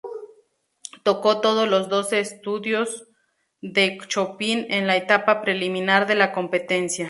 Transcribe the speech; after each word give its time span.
Tocó 1.03 1.41
todos 1.41 1.69
los 1.69 1.87
doce 1.87 2.19
estudios 2.21 3.07
de 3.61 3.99
Chopin 4.07 4.65
en 4.71 4.87
la 4.87 4.95
etapa 4.95 5.43
preliminar 5.43 6.07
de 6.07 6.15
la 6.15 6.31
competencia. 6.31 6.99